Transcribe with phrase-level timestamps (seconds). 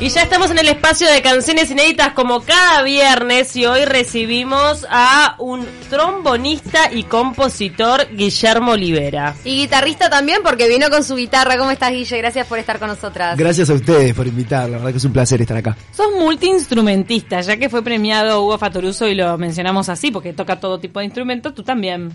[0.00, 4.86] Y ya estamos en el espacio de canciones inéditas como cada viernes y hoy recibimos
[4.88, 9.34] a un trombonista y compositor Guillermo Olivera.
[9.44, 11.58] Y guitarrista también porque vino con su guitarra.
[11.58, 12.16] ¿Cómo estás, Guille?
[12.16, 13.36] Gracias por estar con nosotras.
[13.36, 15.76] Gracias a ustedes por invitar, la verdad que es un placer estar acá.
[15.94, 20.80] Sos multiinstrumentista, ya que fue premiado Hugo Fatoruso y lo mencionamos así porque toca todo
[20.80, 22.10] tipo de instrumentos, tú también.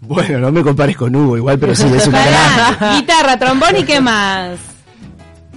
[0.00, 3.00] Bueno, no me compares con Hugo igual, pero sí, es una gran...
[3.00, 4.75] Guitarra, trombón y qué más.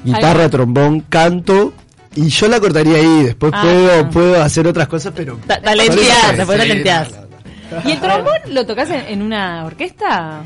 [0.04, 1.73] Guitarra, trombón, canto.
[2.16, 3.62] Y yo la cortaría ahí, después Ah.
[3.62, 5.38] puedo, puedo hacer otras cosas, pero...
[5.45, 5.84] Ta- no, no,
[6.73, 7.80] no.
[7.85, 10.41] ¿Y el trombón lo tocas en, en una orquesta?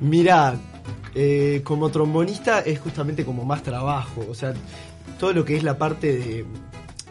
[0.00, 0.54] Mira,
[1.14, 4.54] eh, como trombonista es justamente como más trabajo, o sea,
[5.18, 6.44] todo lo que es la parte de,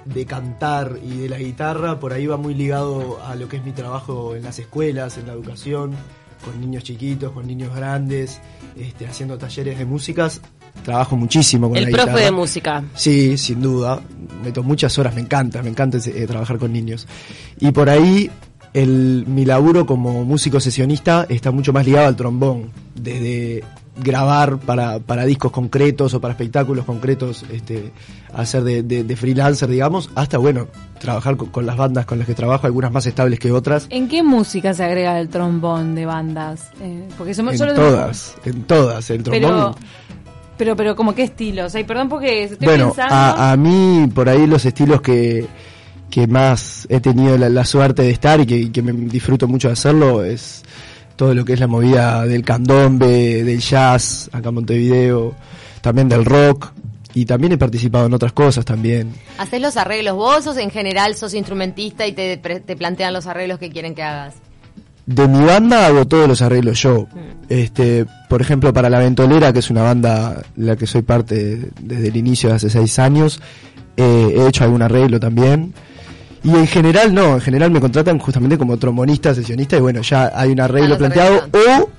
[0.06, 3.64] de cantar y de la guitarra, por ahí va muy ligado a lo que es
[3.66, 5.96] mi trabajo en las escuelas, en la educación,
[6.46, 8.40] con niños chiquitos, con niños grandes,
[8.78, 10.40] este, haciendo talleres de músicas.
[10.84, 12.84] Trabajo muchísimo con El la profe de música.
[12.96, 14.00] Sí, sin duda.
[14.44, 17.08] Meto muchas horas, me encanta, me encanta eh, trabajar con niños.
[17.60, 18.30] Y por ahí
[18.74, 22.72] el, mi laburo como músico sesionista está mucho más ligado al trombón.
[22.96, 23.64] Desde
[24.00, 27.92] grabar para, para discos concretos o para espectáculos concretos, este,
[28.32, 30.68] hacer de, de- de freelancer, digamos, hasta, bueno,
[31.00, 33.88] trabajar con, con las bandas con las que trabajo, algunas más estables que otras.
[33.90, 36.70] ¿En qué música se agrega el trombón de bandas?
[36.80, 39.10] Eh, porque somos En solo- todas, en todas.
[39.10, 39.42] El trombón.
[39.42, 39.76] Pero,
[40.58, 41.76] pero, pero, ¿como qué estilos?
[41.76, 43.14] Ay, perdón porque estoy bueno, pensando.
[43.14, 45.46] a, a mí por ahí los estilos que,
[46.10, 49.48] que más he tenido la, la suerte de estar y que, y que me disfruto
[49.48, 50.64] mucho de hacerlo es
[51.16, 55.36] todo lo que es la movida del candombe, del jazz, acá en Montevideo,
[55.82, 56.72] también del rock
[57.14, 59.14] y también he participado en otras cosas también.
[59.40, 63.58] ¿Haces los arreglos vos o en general sos instrumentista y te, te plantean los arreglos
[63.58, 64.36] que quieren que hagas?
[65.08, 67.08] De mi banda hago todos los arreglos yo.
[67.50, 72.08] Este, por ejemplo, para La Ventolera, que es una banda la que soy parte desde
[72.10, 73.40] el inicio de hace seis años,
[73.96, 75.74] eh, he hecho algún arreglo también.
[76.44, 80.32] Y en general no, en general me contratan justamente como trombonista, sesionista, y bueno, ya
[80.36, 81.90] hay un arreglo planteado, o,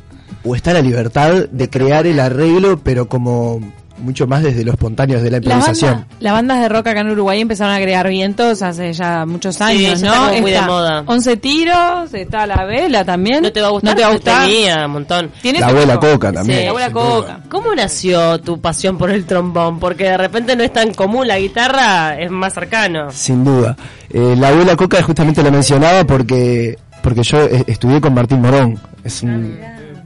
[0.45, 3.61] o está la libertad de crear el arreglo, pero como
[4.01, 5.93] mucho más desde lo espontáneo de la Las improvisación.
[5.93, 9.61] bandas, las bandas de rock acá en Uruguay empezaron a agregar vientos hace ya muchos
[9.61, 10.29] años, ya ¿no?
[10.29, 11.03] está muy de moda.
[11.07, 13.43] 11 tiros, está la vela también.
[13.43, 13.91] ¿No te va a gustar?
[13.91, 14.47] No te va a gustar.
[14.47, 15.31] Tenía un montón.
[15.59, 16.59] La abuela Coca también.
[16.59, 17.03] Sí, La abuela duda.
[17.03, 17.41] Coca.
[17.49, 19.79] ¿Cómo nació tu pasión por el trombón?
[19.79, 23.11] Porque de repente no es tan común, la guitarra es más cercano.
[23.11, 23.77] Sin duda.
[24.11, 28.79] Eh, la abuela Coca justamente lo mencionaba porque porque yo eh, estudié con Martín Morón.
[29.05, 29.59] Es un,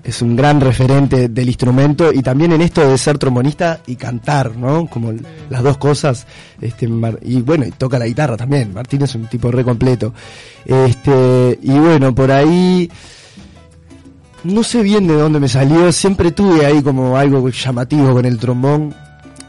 [0.05, 4.57] es un gran referente del instrumento y también en esto de ser trombonista y cantar,
[4.57, 4.87] ¿no?
[4.87, 5.13] Como
[5.49, 6.27] las dos cosas.
[6.61, 6.89] Este,
[7.23, 8.75] y bueno, y toca la guitarra también.
[8.75, 10.13] Martín es un tipo re completo.
[10.65, 12.91] Este, y bueno, por ahí
[14.45, 18.39] no sé bien de dónde me salió, siempre tuve ahí como algo llamativo con el
[18.39, 18.95] trombón.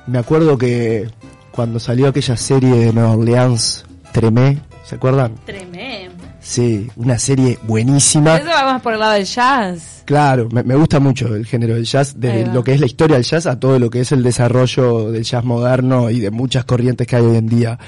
[0.06, 1.10] Me acuerdo que
[1.52, 5.34] cuando salió aquella serie de Nueva Orleans, Tremé, ¿se acuerdan?
[5.46, 6.24] Tremendo.
[6.40, 8.38] Sí, una serie buenísima.
[8.38, 9.93] Eso va más por el lado del jazz.
[10.06, 12.54] Claro, me, me gusta mucho el género del jazz, desde va.
[12.54, 15.24] lo que es la historia del jazz a todo lo que es el desarrollo del
[15.24, 17.80] jazz moderno y de muchas corrientes que hay hoy en día.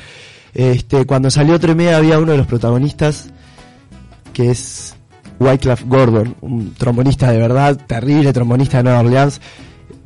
[0.54, 3.28] Este, cuando salió Tremé había uno de los protagonistas
[4.32, 4.96] que es
[5.40, 9.42] Wyclef Gordon, un trombonista de verdad, terrible trombonista de Nueva Orleans.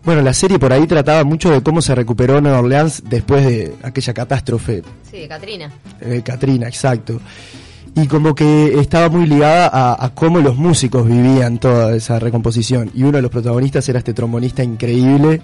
[0.03, 3.75] Bueno, la serie por ahí trataba mucho de cómo se recuperó Nueva Orleans después de
[3.83, 4.81] aquella catástrofe
[5.11, 5.71] Sí, de Katrina.
[6.01, 7.19] eh, Katrina, exacto.
[8.03, 12.91] Y como que estaba muy ligada a, a cómo los músicos vivían toda esa recomposición.
[12.93, 15.41] Y uno de los protagonistas era este trombonista increíble.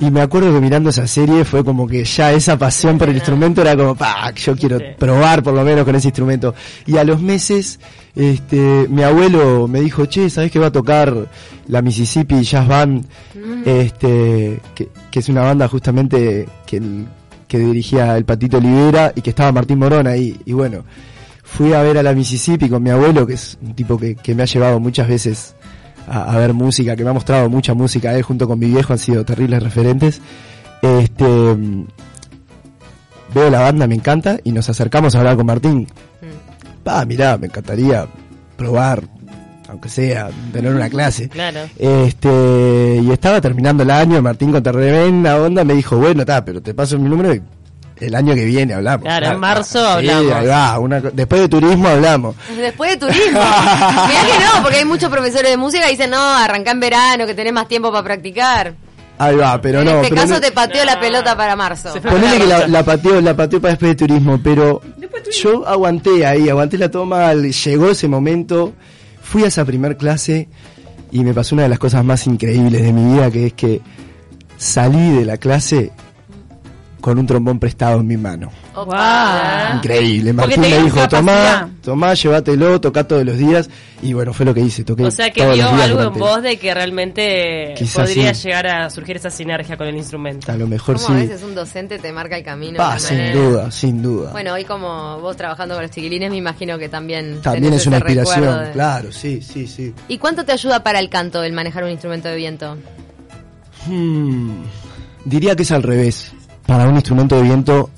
[0.00, 3.16] Y me acuerdo que mirando esa serie fue como que ya esa pasión por el
[3.16, 4.84] instrumento era como, pa, yo quiero Sí.
[4.96, 6.54] probar por lo menos con ese instrumento.
[6.86, 7.80] Y a los meses,
[8.14, 11.12] este, mi abuelo me dijo, che, ¿sabes que va a tocar
[11.66, 13.06] la Mississippi Jazz Band?
[13.64, 17.06] Este, que, que es una banda justamente que, el-
[17.48, 20.38] que dirigía el Patito Olivera y que estaba Martín Morón ahí.
[20.46, 20.84] Y bueno,
[21.50, 24.34] fui a ver a la Mississippi con mi abuelo, que es un tipo que, que
[24.34, 25.54] me ha llevado muchas veces
[26.06, 28.14] a, a ver música, que me ha mostrado mucha música.
[28.14, 30.20] Él junto con mi viejo han sido terribles referentes.
[30.82, 31.86] Este, mm,
[33.34, 35.86] veo la banda, me encanta, y nos acercamos a hablar con Martín.
[36.84, 38.06] Pa, mirá, me encantaría
[38.56, 39.02] probar,
[39.68, 41.28] aunque sea, tener una clase.
[41.28, 41.60] Claro.
[41.78, 46.62] Este, y estaba terminando el año, Martín con tremenda onda me dijo, bueno, está, pero
[46.62, 47.42] te paso mi número y
[48.00, 49.04] el año que viene hablamos.
[49.04, 50.32] Claro, en marzo Sí, hablamos.
[50.32, 52.36] ahí va, una después de turismo hablamos.
[52.56, 53.40] Después de turismo.
[53.40, 57.26] Mirá que no, porque hay muchos profesores de música que dicen, no, arrancá en verano,
[57.26, 58.74] que tenés más tiempo para practicar.
[59.20, 59.90] Ahí va, pero en no.
[59.96, 61.92] este pero caso no- te pateó la pelota para marzo.
[62.00, 64.80] Ponele que la, la pateó, la pateó para después de turismo, pero
[65.42, 68.74] yo aguanté ahí, aguanté la toma, le- llegó ese momento,
[69.20, 70.48] fui a esa primer clase
[71.10, 73.80] y me pasó una de las cosas más increíbles de mi vida, que es que
[74.56, 75.90] salí de la clase
[77.00, 78.50] con un trombón prestado en mi mano.
[78.74, 79.72] Opa.
[79.76, 80.32] Increíble.
[80.32, 83.70] Martín me dijo, tomá, tomá, llévatelo, toca todos los días.
[84.02, 86.42] Y bueno, fue lo que hice, toqué O sea que todos vio algo en vos
[86.42, 88.46] de que realmente Quizás podría sí.
[88.48, 90.50] llegar a surgir esa sinergia con el instrumento.
[90.52, 91.12] A lo mejor Como sí.
[91.14, 92.76] a veces un docente te marca el camino.
[92.76, 93.40] Pa, sin manera.
[93.40, 94.30] duda, sin duda.
[94.32, 97.40] Bueno, hoy como vos trabajando con los chiquilines, me imagino que también.
[97.42, 99.92] También tenés es una inspiración, de- claro, sí, sí, sí.
[100.08, 102.76] ¿Y cuánto te ayuda para el canto el manejar un instrumento de viento?
[103.86, 104.62] Hmm,
[105.24, 106.32] diría que es al revés.
[106.68, 107.88] Para un instrumento de viento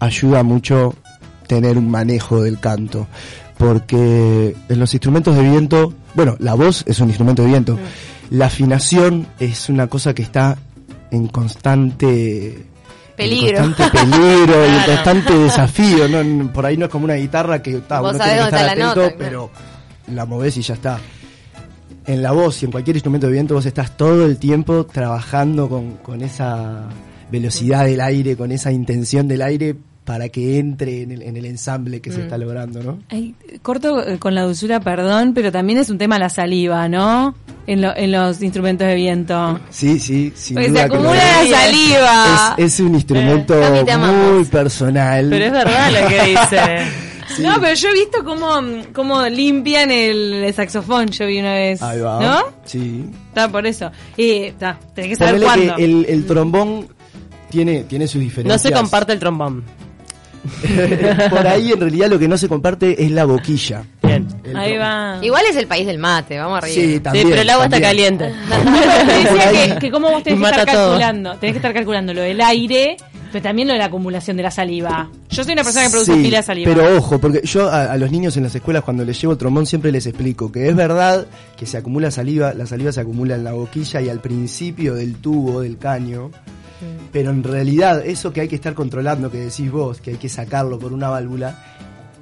[0.00, 0.96] ayuda mucho
[1.46, 3.06] tener un manejo del canto.
[3.56, 7.78] Porque en los instrumentos de viento, bueno, la voz es un instrumento de viento.
[8.30, 10.58] La afinación es una cosa que está
[11.12, 12.66] en constante
[13.16, 13.58] Peligro.
[13.58, 14.92] En constante peligro y en Claro.
[14.92, 16.08] constante desafío.
[16.08, 16.52] ¿no?
[16.52, 19.02] Por ahí no es como una guitarra que está, uno tiene que estar la atento,
[19.02, 19.50] nota, pero
[20.12, 20.98] la movés y ya está.
[22.04, 25.68] En la voz y en cualquier instrumento de viento vos estás todo el tiempo trabajando
[25.68, 26.88] con, con esa
[27.30, 29.74] velocidad del aire, con esa intención del aire
[30.04, 33.00] para que entre en el, en el ensamble que se está logrando, ¿no?
[33.08, 37.34] Ay, corto eh, con la dulzura, perdón, pero también es un tema la saliva, ¿no?
[37.66, 39.58] En, lo- en los instrumentos de viento.
[39.70, 42.54] Sí, sí, sin Porque se duda acumula la saliva.
[42.56, 43.54] Es, es un instrumento
[43.92, 44.32] amamos.
[44.34, 45.26] muy personal.
[45.28, 47.06] Pero es verdad lo que dice.
[47.36, 47.42] Sí.
[47.42, 48.48] No, pero yo he visto cómo,
[48.94, 51.82] cómo limpian el, el saxofón, yo vi una vez.
[51.82, 52.20] Ahí va.
[52.22, 52.38] ¿No?
[52.64, 53.04] Sí.
[53.28, 53.90] Está por eso.
[54.16, 55.74] Y está, tenés que saber Ponele cuándo.
[55.76, 56.86] que el, el trombón
[57.50, 58.62] tiene, tiene sus No diferencias.
[58.62, 59.64] se comparte el trombón.
[61.30, 63.82] Por ahí en realidad lo que no se comparte es la boquilla.
[64.02, 64.26] Bien.
[64.44, 65.18] El Ahí va.
[65.22, 66.74] Igual es el país del mate, vamos arriba.
[66.74, 67.28] Sí, Sí, también.
[67.28, 68.32] pero el agua está caliente.
[69.06, 70.90] Te decía que, que cómo vos tenés que estar todo.
[70.90, 71.30] calculando.
[71.38, 72.96] Tenés que estar calculando lo del aire,
[73.32, 75.08] pero también lo de la acumulación de la saliva.
[75.30, 76.72] Yo soy una persona que produce Sí, pila de saliva.
[76.74, 79.38] Pero ojo, porque yo a, a los niños en las escuelas cuando les llevo el
[79.38, 81.26] trombón siempre les explico que es verdad
[81.56, 85.16] que se acumula saliva, la saliva se acumula en la boquilla y al principio del
[85.16, 86.30] tubo, del caño,
[87.12, 90.28] pero en realidad eso que hay que estar controlando, que decís vos, que hay que
[90.28, 91.58] sacarlo por una válvula,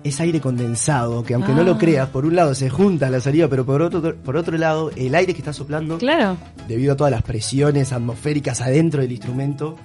[0.04, 1.64] es aire condensado, que aunque no Ah.
[1.64, 4.90] lo creas, por un lado se junta la saliva, pero por otro, por otro lado
[4.96, 6.36] el aire que está soplando Claro.
[6.68, 9.76] debido a todas las presiones atmosféricas adentro del instrumento,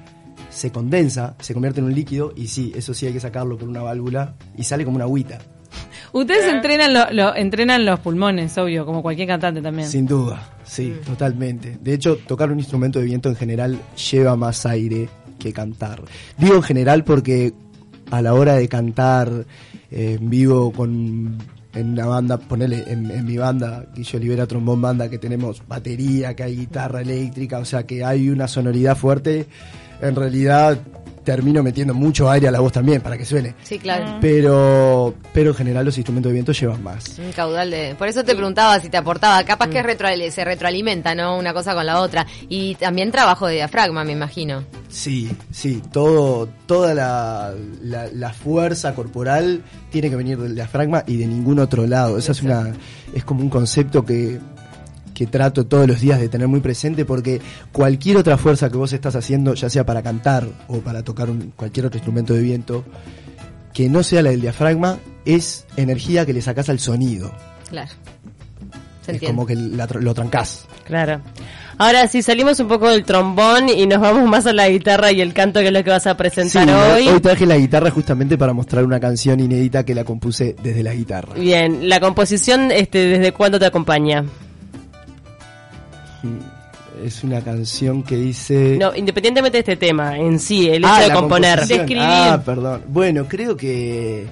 [0.49, 3.69] se condensa, se convierte en un líquido y sí, eso sí hay que sacarlo por
[3.69, 5.37] una válvula y sale como una agüita,
[6.11, 9.87] Ustedes entrenan, lo, lo- entrenan los pulmones, obvio, como cualquier cantante también.
[9.87, 11.77] sin duda, sí, totalmente.
[11.81, 13.77] De hecho, tocar un instrumento de viento en general
[14.11, 15.07] lleva más aire
[15.37, 16.01] que cantar.
[16.37, 17.53] Digo en general porque
[18.11, 19.29] a la hora de cantar
[19.91, 21.37] eh, en vivo con
[21.75, 26.35] en una banda, ponele en, en mi banda, Guillo Olivera Trombón Banda, que tenemos batería,
[26.35, 29.45] que hay guitarra eléctrica, o sea que hay una sonoridad fuerte,
[30.01, 30.79] en realidad
[31.23, 33.55] termino metiendo mucho aire a la voz también para que suene.
[33.63, 34.17] Sí, claro.
[34.21, 37.19] Pero, pero en general los instrumentos de viento llevan más.
[37.19, 37.95] Un caudal de...
[37.97, 39.43] Por eso te preguntaba si te aportaba.
[39.43, 41.37] Capaz que retro- se retroalimenta, ¿no?
[41.37, 42.25] Una cosa con la otra.
[42.47, 44.63] Y también trabajo de diafragma, me imagino.
[44.87, 49.61] Sí, sí, todo, toda la, la, la fuerza corporal
[49.91, 52.17] tiene que venir del diafragma y de ningún otro lado.
[52.17, 52.73] Esa es una,
[53.13, 54.39] es como un concepto que,
[55.19, 57.41] que trato todos los días de tener muy presente porque
[57.73, 61.51] cualquier otra fuerza que vos estás haciendo, ya sea para cantar o para tocar un-
[61.57, 62.85] cualquier otro instrumento de viento,
[63.73, 67.33] que no sea la del diafragma, es energía que le sacás al sonido.
[67.69, 67.89] Claro.
[69.01, 69.27] Se Es entiende.
[69.35, 70.65] como que la lo trancás.
[70.85, 71.19] Claro.
[71.77, 75.19] Ahora, si salimos un poco del trombón y nos vamos más a la guitarra y
[75.19, 77.19] el canto, que es lo que vas a Sí, presentar hoy hoy.
[77.19, 81.33] traje la guitarra justamente para mostrar una canción inédita que la compuse desde la guitarra.
[81.33, 84.23] Bien, la composición, este, ¿desde cuándo te acompaña?
[87.03, 88.77] Es una canción que dice...
[88.79, 91.65] No, independientemente de este tema, en sí, el hecho Ah, de componer.
[91.65, 92.03] De escribir.
[92.03, 92.81] Ah, perdón.
[92.89, 94.25] Bueno, creo que...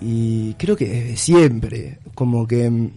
[0.00, 2.70] Y creo que desde siempre, como que...
[2.70, 2.90] mm,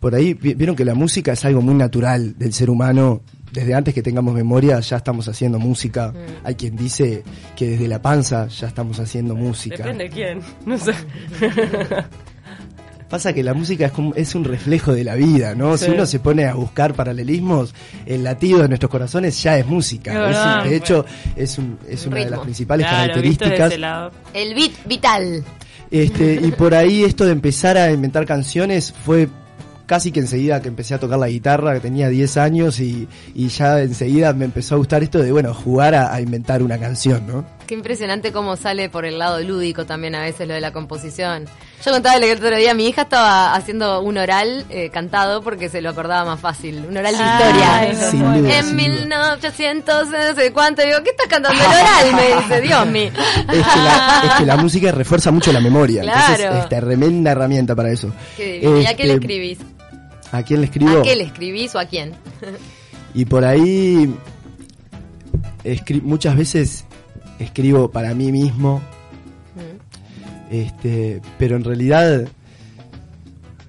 [0.00, 3.20] Por ahí vi- vieron que la música es algo muy natural del ser humano.
[3.52, 6.12] Desde antes que tengamos memoria ya estamos haciendo música.
[6.12, 6.46] Mm.
[6.46, 7.24] Hay quien dice
[7.56, 9.76] que desde la panza ya estamos haciendo música.
[9.78, 10.92] Depende de quién, no sé.
[13.08, 15.76] Pasa que la música es, como- es un reflejo de la vida, ¿no?
[15.78, 15.86] Sí.
[15.86, 17.74] Si uno se pone a buscar paralelismos,
[18.04, 20.30] el latido de nuestros corazones ya es música.
[20.30, 23.72] Es un- de hecho, es, un- es Un una de las principales Claro, características.
[24.34, 25.44] El beat vital.
[25.90, 29.28] Este, y por ahí esto de empezar a inventar canciones fue
[29.86, 33.48] casi que enseguida que empecé a tocar la guitarra, que tenía 10 años y, y
[33.48, 37.26] ya enseguida me empezó a gustar esto de, bueno, jugar a, a inventar una canción,
[37.26, 37.46] ¿no?
[37.66, 41.46] Qué impresionante cómo sale por el lado lúdico también a veces lo de la composición.
[41.84, 45.80] Yo contaba el otro día, mi hija estaba haciendo un oral eh, cantado porque se
[45.80, 46.84] lo acordaba más fácil.
[46.88, 48.10] Un oral de Ay, historia.
[48.10, 48.38] Sin bueno.
[48.38, 49.36] duda, En sin duda.
[49.36, 52.14] 1800, no sé cuánto, digo, ¿qué estás cantando el oral?
[52.16, 53.10] Me dice, Dios mío.
[53.14, 56.02] Es que, la, es que la música refuerza mucho la memoria.
[56.02, 56.56] Entonces, Claro.
[56.58, 58.12] es tremenda herramienta para eso.
[58.38, 59.58] ¿Y a qué le Este, escribís?
[60.32, 60.98] ¿A quién le escribo?
[61.00, 62.12] ¿A qué le escribís o a quién?
[63.14, 64.12] Y por ahí
[66.02, 66.84] muchas veces
[67.38, 68.82] escribo para mí mismo,
[70.50, 72.28] este, pero en realidad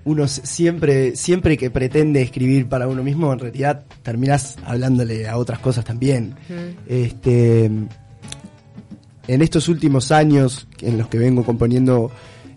[0.06, 5.60] uno siempre, siempre que pretende escribir para uno mismo, en realidad terminas hablándole a otras
[5.60, 6.36] cosas también.
[6.88, 12.12] Este, en estos últimos años en los que vengo componiendo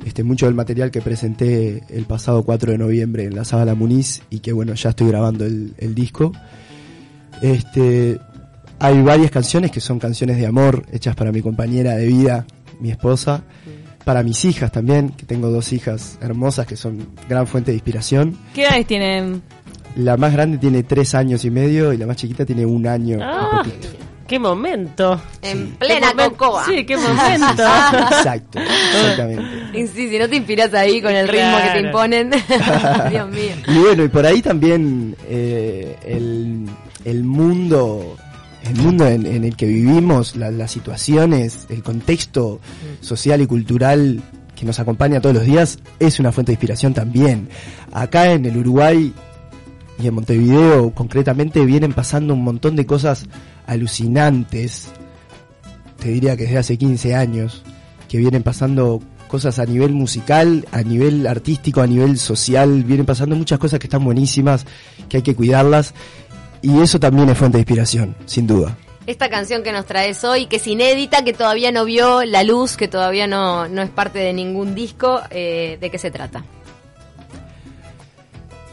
[0.06, 4.22] este, mucho del material que presenté el pasado 4 de noviembre en la Sala Muniz
[4.30, 6.32] y que bueno, ya estoy grabando el, el disco.
[7.42, 8.18] Este,
[8.78, 12.46] hay varias canciones que son canciones de amor hechas para mi compañera de vida,
[12.80, 13.44] mi esposa,
[14.04, 18.36] para mis hijas también, que tengo dos hijas hermosas que son gran fuente de inspiración.
[18.54, 19.42] ¿Qué edades tienen?
[19.96, 23.18] La más grande tiene tres años y medio y la más chiquita tiene un año.
[23.20, 23.88] Ah, poquito.
[24.26, 25.20] qué momento.
[25.42, 26.64] En plena cocoa.
[26.64, 27.62] Sí, qué momento.
[28.10, 29.42] Exacto, exactamente.
[29.74, 32.30] Y sí, si no te inspiras ahí con el ritmo que te imponen.
[33.10, 33.54] Dios mío.
[33.66, 36.66] Y bueno, y por ahí también eh, el,
[37.06, 38.16] el mundo,
[38.64, 42.60] el mundo en, en el que vivimos, la- las situaciones, el contexto
[43.00, 44.22] social y cultural
[44.54, 47.48] que nos acompaña todos los días es una fuente de inspiración también.
[47.92, 49.12] Acá en el Uruguay
[50.02, 53.26] y en Montevideo concretamente vienen pasando un montón de cosas
[53.66, 54.88] alucinantes,
[55.98, 57.62] te diría que desde hace 15 años,
[58.08, 63.34] que vienen pasando cosas a nivel musical, a nivel artístico, a nivel social, vienen pasando
[63.36, 64.66] muchas cosas que están buenísimas,
[65.08, 65.94] que hay que cuidarlas,
[66.62, 68.76] y eso también es fuente de inspiración, sin duda.
[69.06, 72.76] Esta canción que nos traes hoy, que es inédita, que todavía no vio la luz,
[72.76, 76.44] que todavía no, no es parte de ningún disco, eh, ¿de qué se trata?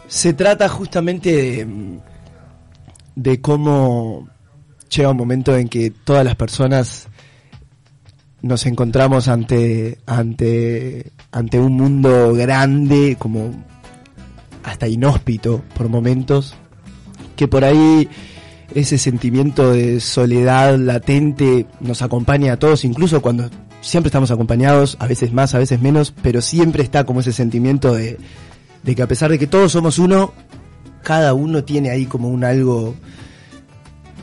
[0.07, 1.99] Se trata justamente de,
[3.15, 4.29] de cómo
[4.89, 7.07] llega un momento en que todas las personas
[8.41, 13.51] nos encontramos ante, ante, ante un mundo grande, como
[14.63, 16.55] hasta inhóspito por momentos,
[17.39, 18.09] que por ahí
[18.75, 25.07] ese sentimiento de soledad latente nos acompaña a todos, incluso cuando siempre estamos acompañados, a
[25.07, 28.17] veces más, a veces menos, pero siempre está como ese sentimiento de,
[28.83, 30.33] de que a pesar de que todos somos uno,
[31.01, 32.93] cada uno tiene ahí como un algo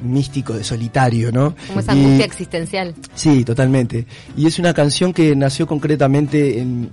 [0.03, 1.57] místico de solitario, ¿no?
[1.69, 2.95] Como esa Y- angustia existencial.
[3.15, 4.07] Sí, totalmente.
[4.37, 6.91] Y es una canción que nació concretamente en,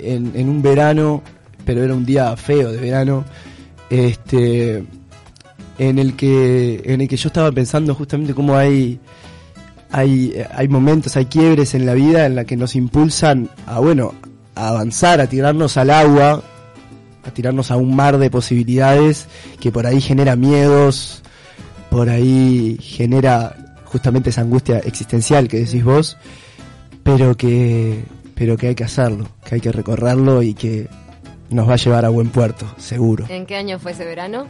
[0.00, 1.22] en, en un verano,
[1.64, 3.24] pero era un día feo de verano,
[3.90, 4.84] este,
[5.78, 8.98] en el que, en el que yo estaba pensando justamente cómo hay,
[9.90, 14.14] hay, hay momentos, hay quiebres en la vida en la que nos impulsan a, bueno,
[14.54, 16.42] a avanzar, a tirarnos al agua,
[17.24, 19.28] a tirarnos a un mar de posibilidades
[19.60, 21.22] que por ahí genera miedos,
[21.90, 26.16] por ahí genera justamente esa angustia existencial que decís vos,
[27.02, 28.04] pero que,
[28.34, 30.88] pero que hay que hacerlo, que hay que recorrerlo y que
[31.50, 33.26] nos va a llevar a buen puerto, seguro.
[33.28, 34.46] ¿En qué año fue ese verano?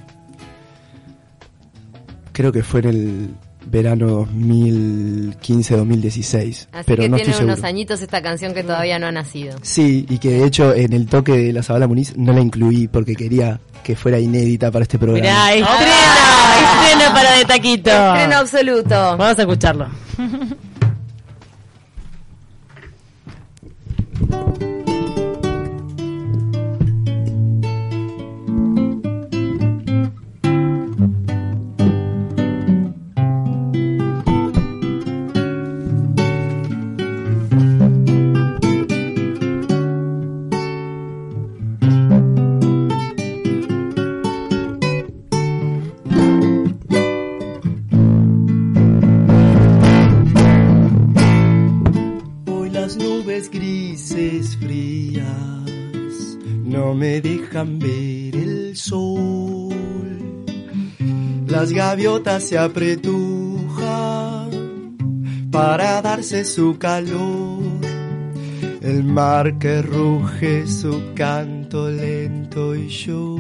[2.37, 3.31] Creo que fue en el
[3.65, 7.67] verano 2015-2016, Así pero que no tiene estoy unos seguro.
[7.67, 9.57] añitos esta canción que todavía no ha nacido.
[9.63, 12.89] Sí, y que de hecho en el toque de la Zabala Muniz no la incluí
[12.89, 15.23] porque quería que fuera inédita para este programa.
[15.23, 17.91] Mirá, estreno, estreno para de taquito.
[17.91, 19.17] Estreno absoluto.
[19.17, 19.89] Vamos a escucharlo.
[57.57, 59.75] Dejan ver el sol.
[61.47, 64.51] Las gaviotas se apretujan
[65.51, 67.63] para darse su calor.
[68.83, 73.37] El mar que ruge su canto lento y yo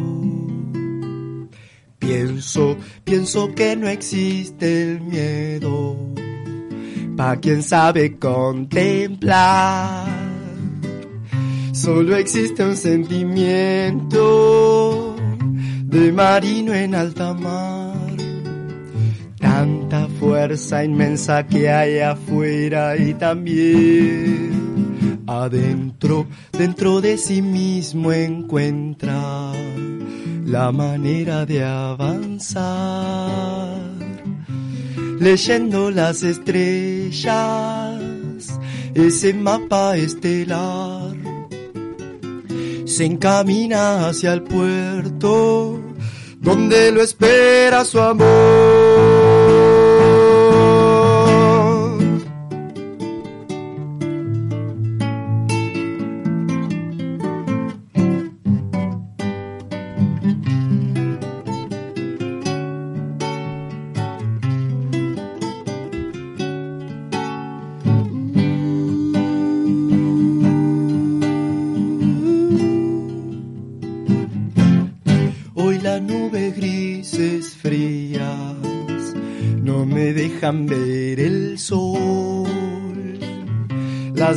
[1.98, 5.98] pienso, pienso que no existe el miedo
[7.16, 10.25] pa' quien sabe contemplar.
[11.76, 14.14] Solo existe un sentimiento
[15.84, 18.16] de marino en alta mar.
[19.38, 24.46] Tanta fuerza inmensa que hay afuera y también
[25.26, 29.52] adentro, dentro de sí mismo encuentra
[30.46, 32.56] la manera de avanzar
[35.20, 37.28] leyendo las estrellas,
[38.94, 41.05] ese mapa estelar
[42.86, 45.80] se encamina hacia el puerto
[46.40, 48.85] donde lo espera su amor.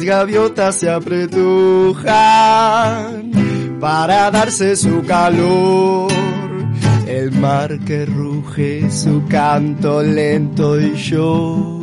[0.10, 2.10] Gaviotas se apretujan
[3.80, 6.12] para darse su calor.
[7.08, 11.80] El mar que ruge su canto lento y yo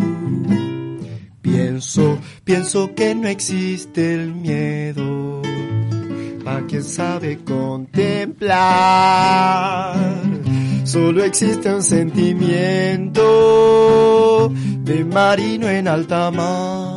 [1.41, 5.43] pienso, pienso que no existe el miedo.
[6.47, 8.57] A quien sabe contemplar,
[10.83, 13.23] solo existe un sentimiento
[14.85, 16.96] de marino en alta mar.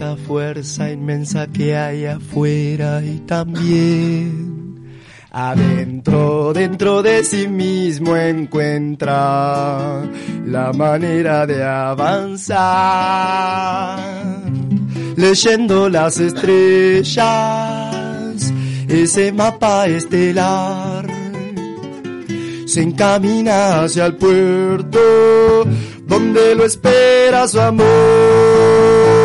[0.00, 4.88] Fuerza inmensa que hay afuera y también
[5.30, 10.00] adentro, dentro de sí mismo encuentra
[10.46, 12.40] la manera de avanzar.
[15.16, 17.20] Leyendo las estrellas,
[18.88, 21.06] ese mapa estelar
[22.64, 24.98] se encamina hacia el puerto
[26.06, 29.19] donde lo espera su amor.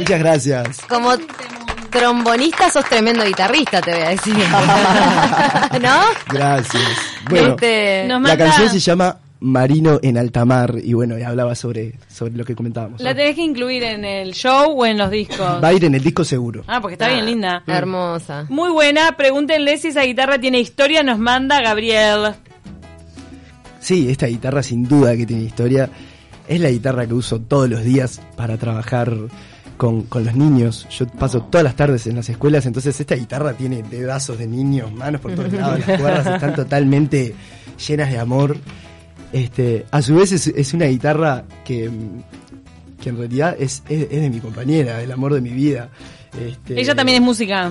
[0.00, 0.80] Muchas gracias.
[0.88, 1.10] Como
[1.90, 4.34] trombonista sos tremendo guitarrista, te voy a decir.
[5.82, 6.00] ¿No?
[6.32, 6.82] Gracias.
[7.28, 11.22] Bueno, Este, Nos la manda- canción se llama Marino en alta mar y bueno, y
[11.22, 13.00] hablaba sobre, sobre lo que comentábamos.
[13.00, 15.40] ¿La tenés que incluir en el show o en los discos?
[15.62, 16.62] Va a ir en el disco seguro.
[16.66, 17.62] Ah, porque está bien linda.
[17.66, 18.44] Hermosa.
[18.50, 19.16] Muy buena.
[19.16, 21.02] Pregúntenle si esa guitarra tiene historia.
[21.02, 22.34] Nos manda Gabriel.
[23.80, 25.88] Sí, esta guitarra sin duda que tiene historia.
[26.46, 29.12] Es la guitarra que uso todos los días para trabajar
[29.80, 30.86] con, con los niños.
[30.90, 34.92] Yo paso todas las tardes en las escuelas, entonces esta guitarra tiene dedazos de niños,
[34.92, 37.34] manos por todos lados, las cuerdas están totalmente
[37.88, 38.58] llenas de amor.
[39.32, 41.90] Este, a su vez es, es una guitarra que,
[43.00, 45.88] que en realidad es, es, es de mi compañera, el amor de mi vida.
[46.38, 47.70] Este, Ella también es música.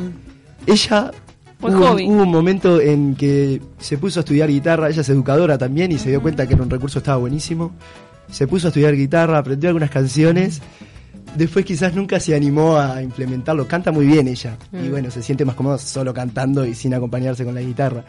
[0.65, 1.11] ella
[1.59, 2.07] Fue hubo, hobby.
[2.07, 5.99] hubo un momento en que se puso a estudiar guitarra, ella es educadora también y
[5.99, 7.71] se dio cuenta que era un recurso estaba buenísimo.
[8.31, 10.59] Se puso a estudiar guitarra, aprendió algunas canciones.
[11.35, 13.67] Después quizás nunca se animó a implementarlo.
[13.67, 14.57] Canta muy bien ella.
[14.73, 14.91] Y Mm.
[14.91, 18.03] bueno, se siente más cómodo solo cantando y sin acompañarse con la guitarra.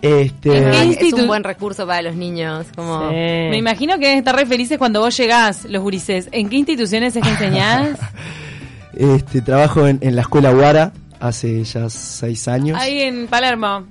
[0.00, 2.66] Este, Es, un buen recurso para los niños.
[2.74, 3.08] Como...
[3.10, 6.28] Me imagino que deben estar re felices cuando vos llegás, los gurises.
[6.32, 7.98] ¿En qué instituciones es que enseñás?
[8.96, 12.76] este, trabajo en, en la escuela Guara hace ya seis años.
[12.80, 13.86] Ahí en Palermo.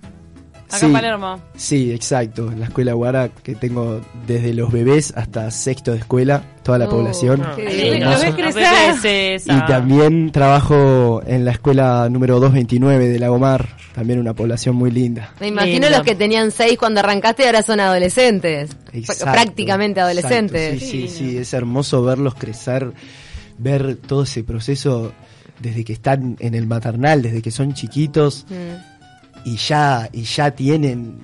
[0.72, 0.86] Acá Sí.
[0.86, 1.40] en Palermo.
[1.56, 2.52] Sí, exacto.
[2.52, 6.86] En la escuela Guara que tengo desde los bebés hasta sexto de escuela, toda la
[6.86, 7.42] Oh, población.
[7.42, 8.64] no, Lo ves no crecer.
[8.64, 14.92] creces, Y también trabajo en la escuela número 229 de Lagomar, también una población muy
[14.92, 15.34] linda.
[15.40, 18.70] Me imagino los que tenían seis cuando arrancaste y ahora son adolescentes.
[18.94, 20.80] Exacto, Prácticamente exacto, adolescentes.
[20.80, 22.92] Sí, sí, sí, es hermoso verlos crecer,
[23.58, 25.12] ver todo ese proceso
[25.60, 28.91] desde que están en el maternal, desde que son chiquitos Mm.
[29.46, 31.18] Y ya y ya tienen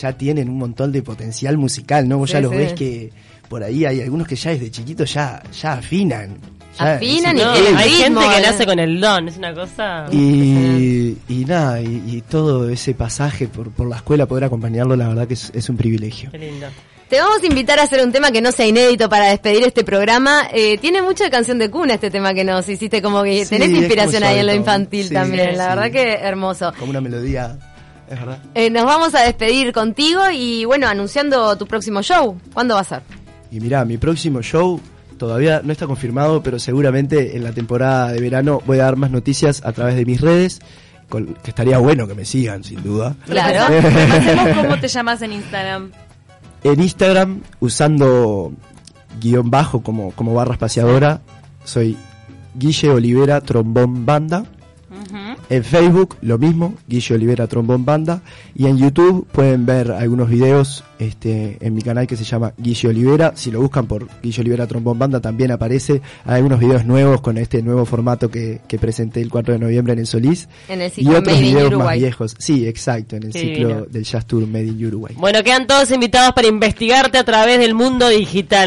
[0.00, 2.18] ya tienen un montón de potencial musical, ¿no?
[2.18, 2.56] Vos Sí, ya los sí.
[2.58, 3.10] ves que
[3.48, 6.36] por ahí hay algunos que ya desde chiquitos ya ya afinan.
[6.78, 8.42] Ya- Afinan y No, hay ritmo, gente que eh.
[8.42, 10.06] nace con el don, es una cosa.
[10.12, 15.08] Y, y nada, y, y todo ese pasaje por, por la escuela, poder acompañarlo, la
[15.08, 16.30] verdad que es, es un privilegio.
[16.30, 16.66] Qué lindo.
[17.08, 19.82] Te vamos a invitar a hacer un tema que no sea inédito para despedir este
[19.82, 20.42] programa.
[20.52, 23.50] Eh, tiene mucho de canción de cuna este tema que nos hiciste, como que Sí,
[23.50, 25.56] tenés inspiración ahí en lo infantil sí, también.
[25.56, 25.68] La sí.
[25.70, 26.72] verdad que hermoso.
[26.78, 27.56] Como una melodía,
[28.10, 28.38] es verdad.
[28.54, 32.38] Eh, nos vamos a despedir contigo y bueno, anunciando tu próximo show.
[32.52, 33.00] ¿Cuándo va a ser?
[33.50, 34.78] Y mirá, mi próximo show
[35.16, 39.10] todavía no está confirmado, pero seguramente en la temporada de verano voy a dar más
[39.10, 40.60] noticias a través de mis redes,
[41.08, 43.16] con- que estaría bueno que me sigan, sin duda.
[43.24, 43.74] Claro.
[44.14, 45.90] Hacemos cómo te llamas en Instagram.
[46.62, 48.52] En Instagram, usando
[49.20, 51.20] guion bajo como, como barra espaciadora,
[51.64, 51.96] soy
[52.54, 54.44] Guille Olivera Trombón Banda.
[55.50, 58.20] En Facebook lo mismo, Guille Olivera Trombón Banda.
[58.54, 62.88] Y en YouTube pueden ver algunos videos este, en mi canal que se llama Guille
[62.88, 63.32] Olivera.
[63.34, 66.02] Si lo buscan por Guille Olivera Trombón Banda también aparece.
[66.26, 69.94] Hay algunos videos nuevos con este nuevo formato que, que presenté el 4 de noviembre
[69.94, 70.48] en el Solís.
[70.68, 71.98] En el y ciclo otros Made in videos más Uruguay.
[72.00, 72.34] viejos.
[72.38, 73.86] Sí, exacto, en el Qué ciclo divino.
[73.88, 75.14] del Jazz Tour Made in Uruguay.
[75.16, 78.66] Bueno, quedan todos invitados para investigarte a través del mundo digital.